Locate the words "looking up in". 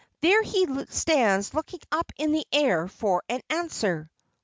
1.53-2.31